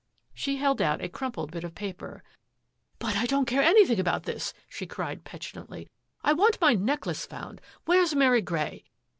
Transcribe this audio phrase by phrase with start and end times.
[0.33, 2.23] She held out a crumpled bit of paper."
[2.97, 5.89] But I don't care anything about this!" she cried petu lantly."
[6.23, 7.61] I want my necklace found.
[7.85, 8.85] Where's Mary Grey?